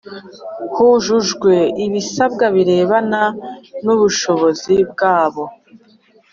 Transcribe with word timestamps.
hujujwe 0.75 1.53
ibisabwa 1.85 2.45
birebana 2.55 3.21
n 3.83 3.85
ubushobozi 3.95 4.73
bwabo 4.91 5.43